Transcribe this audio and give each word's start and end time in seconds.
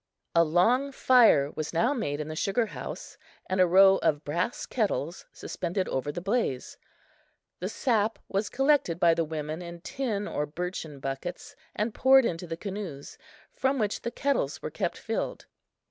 A 0.33 0.43
long 0.43 0.91
fire 0.91 1.51
was 1.51 1.73
now 1.73 1.93
made 1.93 2.19
in 2.19 2.27
the 2.27 2.35
sugar 2.35 2.65
house, 2.65 3.19
and 3.45 3.61
a 3.61 3.67
row 3.67 3.97
of 3.97 4.23
brass 4.23 4.65
kettles 4.65 5.27
suspended 5.31 5.87
over 5.89 6.11
the 6.11 6.19
blaze. 6.21 6.79
The 7.59 7.69
sap 7.69 8.17
was 8.27 8.49
collected 8.49 8.99
by 8.99 9.13
the 9.13 9.23
women 9.23 9.61
in 9.61 9.79
tin 9.81 10.27
or 10.27 10.47
birchen 10.47 10.99
buckets 10.99 11.55
and 11.75 11.93
poured 11.93 12.25
into 12.25 12.47
the 12.47 12.57
canoes, 12.57 13.19
from 13.51 13.77
which 13.77 14.01
the 14.01 14.09
kettles 14.09 14.59
were 14.59 14.71
kept 14.71 14.97
filled. 14.97 15.45